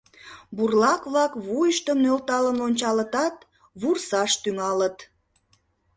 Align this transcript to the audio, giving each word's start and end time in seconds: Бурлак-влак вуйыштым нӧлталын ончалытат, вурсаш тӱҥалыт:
Бурлак-влак 0.55 1.33
вуйыштым 1.45 1.97
нӧлталын 2.03 2.57
ончалытат, 2.67 3.35
вурсаш 3.81 4.31
тӱҥалыт: 4.43 4.97